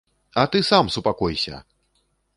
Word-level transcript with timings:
А 0.43 0.45
ты 0.55 0.61
сам 0.69 0.89
супакойся! 0.95 1.63